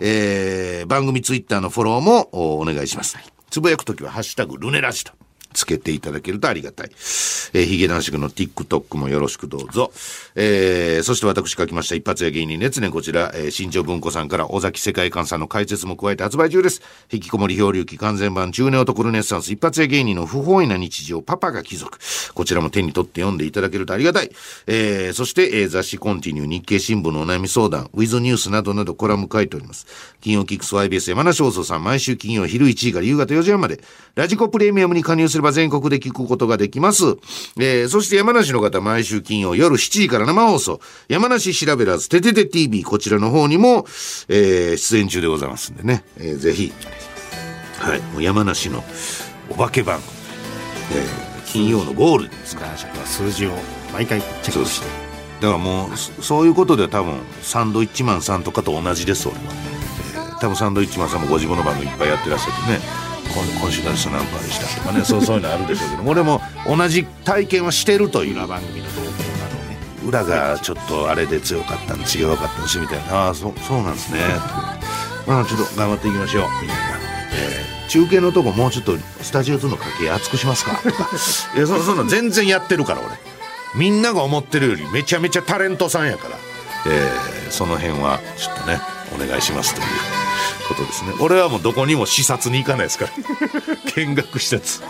[0.00, 3.16] えー番組ツイッターのフォローもおお願いします。
[3.48, 5.23] つぶやくときはハッシュタグルネラジと。
[5.54, 6.90] つけていただけるとありがたい。
[6.90, 9.92] えー、ヒゲ男爵の TikTok もよろしくどうぞ。
[10.34, 16.82] えー、そして私書きました一発屋芸人熱ねこちら、えー、新庄文庫さんから尾崎世界観さんの解説も加えて発売中です。
[17.10, 21.98] 引きこもり漂流記完全版中年男ルネッサンス一発屋芸人の不本意な日常パパが貴族。
[22.34, 24.30] こちらも手に取って読んでいただけるとありがたい。
[24.66, 29.86] えー、そして、えー、雑誌コンティニュー日経新聞のお悩み相談、ウィズニュースなどなどコラム書いております。
[30.20, 33.80] 金曜キックス YBS 山梨放送さん毎週金曜昼1時から夕方4時半まで、
[34.14, 37.04] ラジコプレミアムに加入すれば全国で聞くことができます。
[37.56, 43.86] えー、そして山梨の方毎週金曜夜7時から生放送、山梨調べらずててて TV こちらの方にも、
[44.28, 46.72] えー、出演中でございますんでね、えー、ぜひ、
[47.78, 48.82] はい、もう山梨の
[49.48, 50.10] お化け番組、
[51.00, 52.76] えー金曜のゴールデンですから。
[53.06, 53.52] 数字を
[53.92, 54.88] 毎回チェックして。
[55.40, 59.74] だからもうそそういうことでは多分サンドイッチマンさんとかと同じです俺は、えー
[60.40, 62.80] 多分サンドイッチマンさんもご自分の番組いっぱいやってらっしゃってね
[63.34, 65.04] 今今週の人何パーでしたとかね。
[65.04, 66.10] そうそういうのあるでしょうけど。
[66.10, 69.78] 俺も同じ体験はしてるという裏番組の動向などをね。
[70.06, 73.26] 裏がちょっとあれで強かったんで違うかったんですみたいな。
[73.26, 74.20] ああそうそうなんですね。
[75.26, 76.98] まあちょっと頑張っていきましょうみたいな、
[77.34, 80.76] えー中継のとこもうちょっとスタジオとの掛け厚くしますか。
[80.82, 81.08] と か
[81.56, 83.10] いやそそんなん全然やってるから俺。
[83.76, 86.36] みんなが思ってるよりめちゃめちゃタレントさんやから、
[86.86, 88.80] えーその辺はちょっとね
[89.14, 89.86] お願いしますという
[90.64, 93.12] ことですね俺はもうどこにも視察に行かないですから
[93.94, 94.82] 見学施設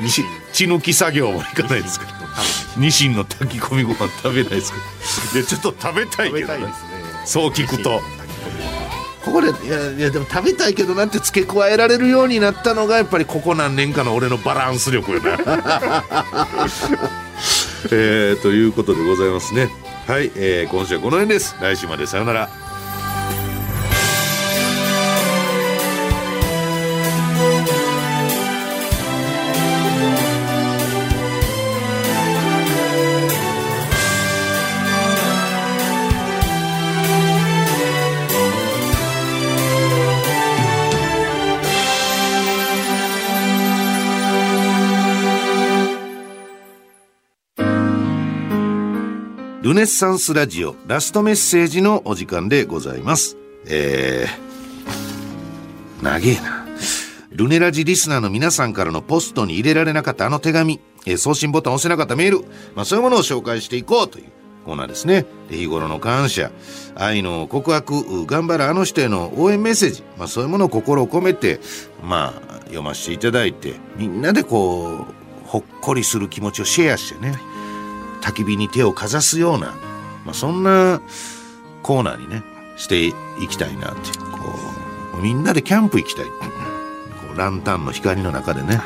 [0.00, 2.12] 血血抜き作業も行かないですから
[2.76, 4.78] ニシンの炊き込みご飯食べないですか
[5.34, 6.72] らいやちょっと食べたいけどね
[7.24, 8.02] そう聞くと
[9.24, 16.04] ここでいやいやでも食べたいけどなって付け加えられるようになったのがやっぱりここ何年かの俺のバランス力よな。
[17.90, 19.70] えー、ということでございますね。
[20.06, 21.56] はい、えー、今週はこの辺です。
[21.60, 22.63] 来週までさよなら。
[49.64, 53.38] ルネッサンスラジオラストメッセージのお時間でございます。
[53.66, 56.66] えー、長えな。
[57.30, 64.26] ルネラジリスナーの皆さんからのポストに入れられなかったあの手紙、え送信ボタン押せなかったメール、まあそういうものを紹介していこうという
[64.66, 65.24] コーナーですね。
[65.48, 66.50] 日頃の感謝、
[66.94, 71.58] 愛の告白、頑張るあの人への応援メッセージ、まあそういうものを心を込めて、
[72.02, 77.34] まあ読ませていただいて、みんなでこう、ほっこりする気持ちをシェアしてね、
[78.24, 79.74] 焚き火に手をかざすような、
[80.24, 81.02] まあ、そんな
[81.82, 82.42] コーナーにね
[82.76, 83.12] してい
[83.50, 84.54] きたいなってこ
[85.18, 86.24] うみんなでキャンプ行きたい。
[86.24, 86.30] こ
[87.34, 88.80] うランタンの光の中でね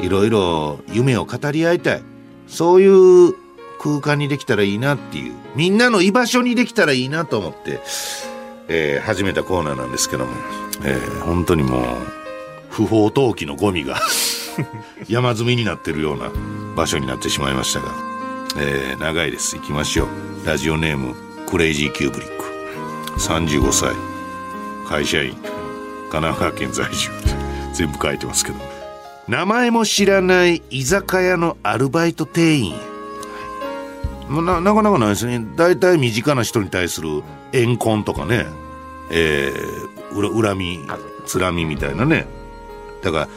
[0.00, 2.02] いろいろ夢を語り合いたい。
[2.46, 3.34] そういう
[3.80, 5.34] 空間にできたらいいなっていう。
[5.56, 7.80] みんなの居場所にできたらいいなと思って、
[8.68, 10.32] えー始めたコーナーなんですけども、
[10.84, 11.84] えー本当にもう
[12.70, 14.00] 不法投棄のゴミが
[15.08, 16.30] 山積みになってるような
[16.76, 18.15] 場所になってしまいましたが。
[18.58, 19.56] えー長いです。
[19.56, 20.46] 行きましょう。
[20.46, 21.14] ラジオネーム
[21.46, 23.20] クレイジーキューブリック。
[23.20, 23.94] 35歳。
[24.88, 25.34] 会社員。
[26.10, 27.10] 神奈川県在住。
[27.74, 28.58] 全部書いてますけど。
[29.28, 32.74] 名前も知らない居酒屋のアルバイト店員。
[34.30, 35.44] ななかなかないですね。
[35.56, 38.46] 大体身近な人に対する怨恨とかね。
[39.10, 40.80] えー、恨み
[41.26, 42.26] つらみみたいなね。
[43.02, 43.28] だから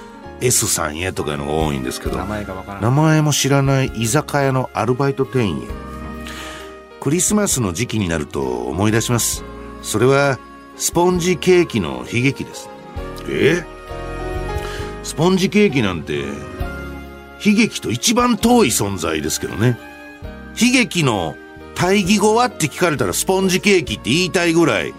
[0.41, 5.67] S さんへとかいうのが多いんですけど名前がわからない名前も知らない居酒屋のアルバイト店員へ。
[6.99, 9.43] クリスマスの時期になると思い出します。
[9.81, 10.37] それは
[10.75, 12.69] スポンジケーキの悲劇です。
[13.29, 13.63] え？
[15.03, 16.23] スポンジケーキなんて
[17.45, 19.77] 悲劇と一番遠い存在ですけどね。
[20.61, 21.35] 悲劇の
[21.75, 24.93] 対義語はって聞かれたらスポンジケーキって言いたいぐらい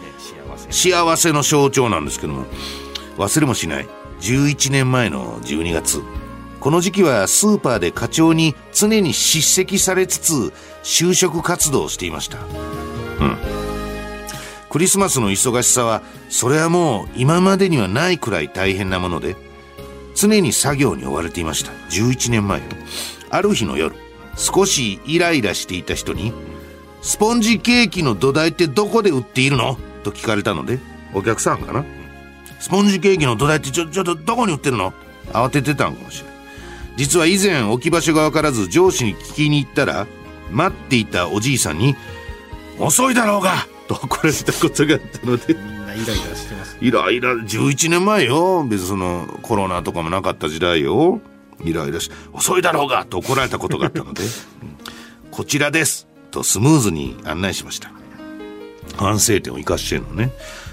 [0.70, 2.46] 幸せの象徴なんですけども
[3.18, 3.88] 忘れもしない
[4.20, 6.02] 11年前の12月。
[6.60, 10.52] この時期はスーパーで課長に常に叱責されつつ
[10.82, 12.38] 就職活動をしていました。
[12.38, 12.40] う
[13.24, 13.36] ん。
[14.68, 19.36] クリスマスの忙しさはそれはもう今までにはないくらい大変なもので
[20.14, 21.72] 常に作業に追われていました。
[21.90, 22.62] 11年前。
[23.30, 23.96] ある日の夜
[24.36, 26.32] 少しイライラしていた人に
[27.00, 30.78] 「スポンジケーキの土台ってどこで売っているの?」と聞かれたので
[31.14, 31.84] お客さんかな？
[32.60, 34.92] スポンジケーキの土台ってちょちょっとどこに売ってるの？
[35.32, 36.36] 慌ててたんかもしれない
[36.96, 40.06] 実は以前置き場所が分からず上司に聞きに行ったら
[40.50, 41.96] 待っていたおじいさんに
[42.78, 45.54] 「遅いだろうが!」と怒られたことがあったので。
[45.54, 46.76] みんなイライラしてます。
[46.80, 48.64] イライラ11年前よ。
[48.64, 51.20] 別にそのコロナとかもなかった時代よ。
[51.64, 54.22] イライラし「遅いだろうが!」と怒られたことがあったので
[55.30, 57.90] 「こちらです」とスムーズに案内しました。
[58.96, 60.30] 反省点を生かしてんのね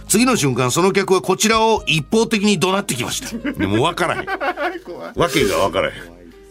[0.08, 3.38] 次の瞬間その客はこちらを一方的に怒鳴ってきました。
[3.53, 4.26] でも分からへん。
[5.16, 5.93] わけが分からへん。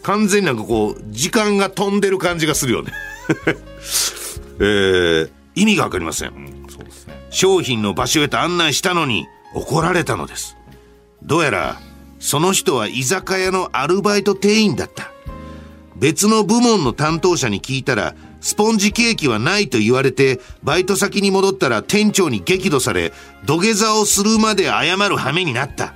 [0.03, 2.93] 完全になんかこう時間が飛んでる感じがするよね。
[4.59, 6.65] えー、意味が分かりません。
[6.69, 7.25] そうですね。
[7.29, 10.55] 商品の場所へと案内したのに怒られたのです。
[11.23, 11.81] どうやら
[12.19, 15.11] その人は居酒屋のアルバイト店員だった。
[15.95, 23.11] 別の部門の担当者に聞いたらスポンジケーキはないと言われてバイト先に戻ったら店長に激怒され
[23.45, 25.93] 土下座をするまで謝る羽目になった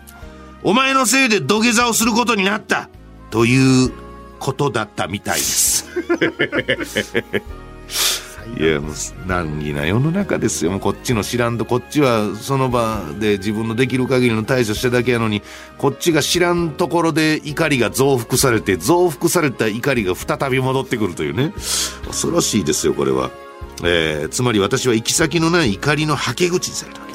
[0.64, 2.90] お前のせいで土下座をすることになった
[3.30, 3.92] という
[4.40, 5.88] ことだったみたいです。
[8.58, 8.94] いや、もう、
[9.28, 10.72] 難儀な世の中ですよ。
[10.72, 15.42] もうこっちの知らんと、こっちはその場で自分のできる限りの対処しただけやのに、
[15.78, 21.54] こっちが知らんところで怒りが増幅されて、増幅された怒りが再び戻ってくるというね。
[22.08, 23.32] 恐ろしいですよ、これは。
[23.84, 27.11] えーつまり私は行き先のない怒りのはけ口にされた。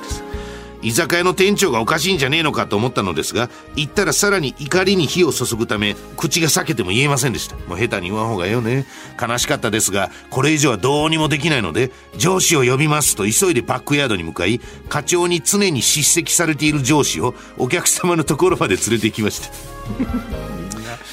[0.87, 7.57] 居酒屋の店長がおかしいんじゃねえのかと思ったのですが行ったらさらに怒りに火を注ぐため口が裂けても言えませんでした。
[7.67, 8.87] もう下手に言わん方がええよね。
[9.21, 19.43] 悲しかったですがこれ以上はどうにもできないので上司を呼びますと急いでバックヤードに向かい課長に常に叱責されている上司をお客様のところまで連れて行きまし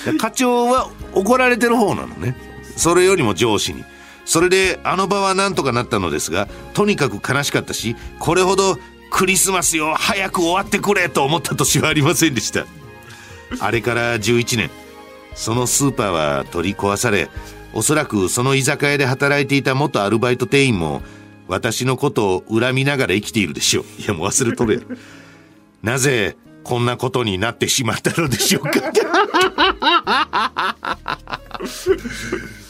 [0.05, 0.13] た。
[0.19, 2.38] 課長は怒られてる方なのね。
[2.78, 3.84] それよりも上司に。
[4.26, 8.78] それであの場はなんとかなったのですがとにかく悲しかったしこれほど
[9.14, 12.66] クリスマスよ早く終わってくれと思った年はありませんでした。
[13.59, 14.72] あれから11年。
[15.36, 17.30] そのスーパーは取り壊され
[17.74, 21.01] おそらくその居酒屋で働いていた元アルバイト店員も
[21.47, 23.86] 私のことを恨みながら生きているでしょう。
[24.01, 24.88] いやもう忘れとるやろ。
[25.84, 28.72] なぜこんなことになってしまったのでしょうか。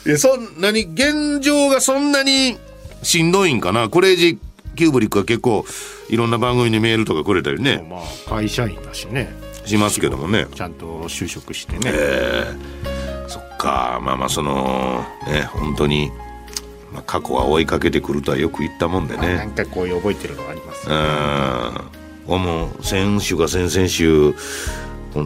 [0.06, 2.58] いやそんなに現状がそんなに
[3.02, 3.88] しんどいんかな。
[3.88, 5.64] クレイジーキューブリックは結構
[6.08, 7.86] いろんな番組にメールとかくれたりね。
[7.88, 9.34] まあ会社員だしね。
[9.64, 10.46] しますけどもね。
[10.54, 11.92] ちゃんと就職してね、
[13.28, 14.00] そっか。
[14.02, 16.10] まあまあそのね本当に、
[16.92, 19.36] まあ、過去は追いかけてくるとはよく言ったもんでね。
[19.36, 22.40] なんかこういう覚えてるのがありますうん。
[22.40, 24.34] もう先週か先々週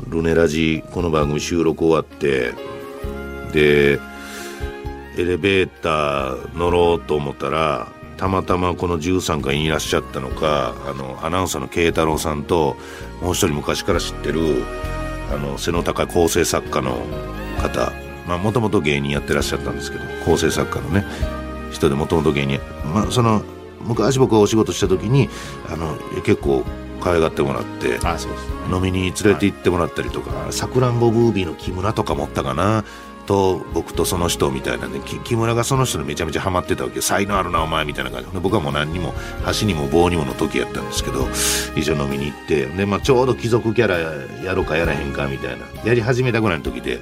[0.08, 2.52] ルネラジこの番組収録終わって
[3.52, 3.98] で
[5.16, 7.88] エレベーター乗ろうと思ったら
[8.18, 12.76] たまたまこの13階にいらっしゃったのかあのアナウンサーの慶太郎さんと
[13.22, 14.64] もう一人昔から知ってる
[15.32, 16.98] あの背の高い構成作家の
[17.62, 17.92] 方
[18.26, 21.04] まあもともと芸人やってらっしゃったんですけど構成作家のね
[21.70, 22.60] 人でもともと芸人
[22.92, 23.42] まあその
[23.80, 25.28] 昔僕がお仕事した時に
[25.72, 26.64] あの結構
[27.00, 27.98] 可愛がってもらって
[28.74, 32.84] 飲みに連れて行ってもらったりとかさくらんぼブービーの木村とか持ったかな
[33.28, 37.02] と僕とその人みたいなね木村がその人にめちゃめちゃハマってたわけよ。
[37.02, 38.30] 才能あるなお前みたいな感じ。
[38.30, 39.12] で僕はもう何にも
[39.60, 41.28] 橋にも棒にもの時やったんですけど
[41.76, 42.64] 一緒に飲みに行って。
[42.66, 43.98] で、まあ、ちょうど貴族キャラ
[44.42, 45.66] やろうかやらへんかみたいな。
[45.84, 47.00] やり始めたぐらいの時で。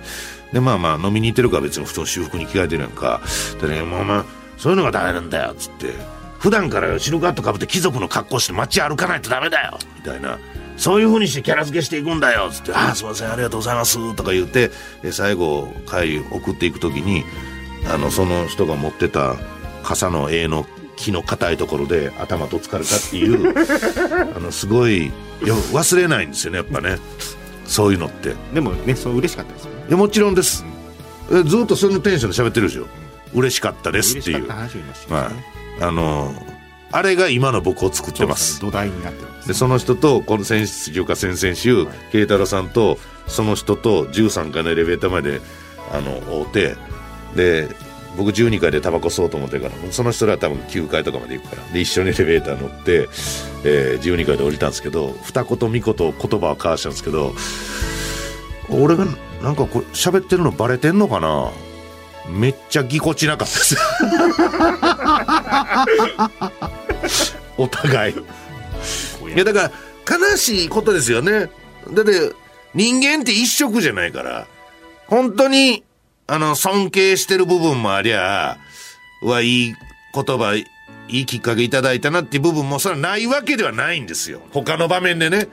[0.52, 3.20] でまあまあ飲みに行ってるから別に普通の修復に着替えてるやんか。
[3.60, 4.24] でねもうまあ
[4.56, 6.15] そういうのが大変なんだよっつって。
[6.39, 9.78] 普段からシルガットかぶって貴族の格好して街歩かないとダメだよ。
[9.97, 10.39] みたいな。
[10.76, 12.51] そういう風にしてキャラ付けしていくんだよ。
[12.51, 14.70] つって「ああすいませんありがとうございます」とか言って
[15.03, 17.24] で最後帰り送っていく時に
[17.91, 19.37] あのその人が持ってた
[19.82, 20.66] 傘の柄の
[20.97, 23.55] 木の硬いところで頭と疲れたっていう
[24.37, 26.99] あのすごい忘れないんですよねやっぱね。
[27.66, 28.30] そういうのって。
[28.30, 29.87] いでもねそう嬉しかったですよね。
[29.91, 30.64] やもちろんです。
[31.32, 32.87] えずっとそのテンションで喋ってるでしょ。
[33.34, 34.47] 嬉しかったですっていう。
[35.09, 35.16] ね。
[35.16, 36.32] はいあの
[36.92, 38.60] あれが今の僕を作ってます。
[38.60, 39.48] 土台になってるんです。
[39.48, 45.40] でその人とこの先週か先々週慶太郎さんとその人と13階のエレベーターまで
[45.92, 46.76] あの会うて
[47.34, 47.68] で
[48.16, 53.08] 僕12階でタバコ吸おうと思ってるからその人らは多分9階とかまで行くからで一緒にエレベーター乗って、
[53.64, 57.34] えー12階で降りたんですけど二言三言言葉を交わしたんですけど
[58.70, 59.04] 俺が
[59.42, 61.50] なんかこれ喋ってるのバレてんのかな？
[62.30, 63.76] めっちゃぎこちなかったです
[67.56, 69.70] お互いいやだか
[70.08, 71.50] ら悲しいことですよね。
[71.90, 72.32] だって
[72.74, 74.46] 人間って一色じゃないから、
[75.08, 75.82] 本当に
[76.26, 78.58] あの尊敬してる部分もありゃ、
[79.22, 79.74] はいい
[80.14, 80.66] 言葉、い
[81.08, 84.40] いきっかけいただいたなっていう部分もそれはないわけではないんですよ。
[84.52, 85.48] 他の場面でね。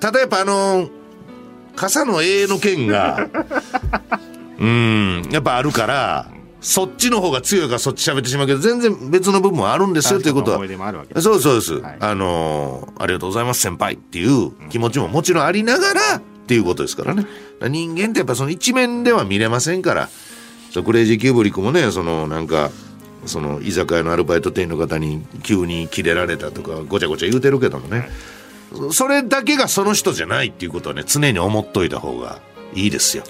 [0.00, 0.88] ただやっぱあの、
[1.74, 3.28] 傘の永の剣が、
[4.58, 6.30] うん、やっぱあるから、
[6.60, 10.58] そっちの方が強いからそっち喋ってしまうけど、全然別の部分もあるんですよということは。
[11.20, 11.96] そうそうです、はい。
[12.00, 17.26] あのーありがとうございます先輩っていう気持ちももちろんありながらっていうことですからね。
[17.68, 20.08] 人間ってやっぱその一面では見れませんから。
[20.82, 22.70] クレイジーキューブリックもねそのなんか
[23.24, 28.08] その居酒屋のアルバイト店員の方に急にキレられたとかごちゃごちゃ言うてるけどもね。
[28.92, 32.40] それだけがその人じゃないっていうことはね常に思っといた方が
[32.74, 33.22] いいですよ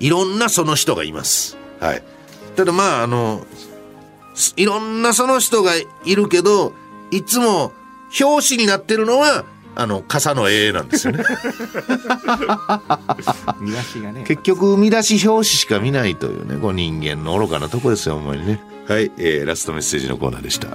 [0.00, 2.02] いろんなその人がいますはい
[2.56, 3.46] ただまああの
[4.56, 6.74] いろんなその人がいるけど、
[7.10, 7.72] いつも
[8.20, 9.44] 表紙になってるのは、
[9.76, 11.24] あの、傘の絵なんですよね。
[13.60, 18.62] 見出しがね結局、見出し表紙しか見ないというね、こう人間の愚かなとこですよ、ほんまにね。
[18.88, 20.68] はい、えーラストメッセージのコーナーでした。